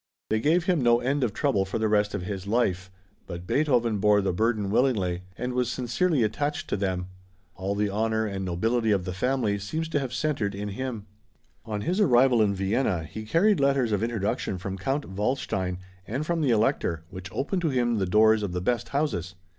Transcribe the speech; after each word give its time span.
They 0.31 0.39
gave 0.39 0.63
him 0.65 0.81
no 0.81 0.99
end 0.99 1.23
of 1.23 1.31
trouble 1.31 1.63
for 1.63 1.77
the 1.77 1.87
rest 1.87 2.15
of 2.15 2.23
his 2.23 2.47
life, 2.47 2.89
but 3.27 3.45
Beethoven 3.45 3.99
bore 3.99 4.19
the 4.23 4.33
burden 4.33 4.71
willingly 4.71 5.21
and 5.37 5.53
was 5.53 5.71
sincerely 5.71 6.23
attached 6.23 6.67
to 6.69 6.75
them. 6.75 7.05
All 7.53 7.75
the 7.75 7.89
honor 7.91 8.25
and 8.25 8.43
nobility 8.43 8.89
of 8.89 9.05
the 9.05 9.13
family 9.13 9.59
seems 9.59 9.87
to 9.89 9.99
have 9.99 10.11
centered 10.11 10.55
in 10.55 10.69
him. 10.69 11.05
On 11.65 11.81
his 11.81 11.99
arrival 11.99 12.41
in 12.41 12.55
Vienna 12.55 13.03
he 13.03 13.25
carried 13.27 13.59
letters 13.59 13.91
of 13.91 14.01
introduction 14.01 14.57
from 14.57 14.75
Count 14.75 15.05
Waldstein 15.05 15.77
and 16.07 16.25
from 16.25 16.41
the 16.41 16.49
Elector, 16.49 17.03
which 17.11 17.31
opened 17.31 17.61
to 17.61 17.69
him 17.69 17.99
the 17.99 18.07
doors 18.07 18.41
of 18.41 18.53
the 18.53 18.59
best 18.59 18.89
houses. 18.89 19.35